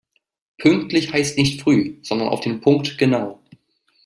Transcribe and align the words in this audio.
Pünktlich 0.57 1.13
heißt 1.13 1.37
nicht 1.37 1.61
früh, 1.61 1.99
sondern 2.01 2.29
auf 2.29 2.39
den 2.39 2.59
Punkt 2.59 2.97
genau. 2.97 3.39